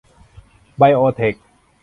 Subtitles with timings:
[0.77, 1.35] ไบโอเทค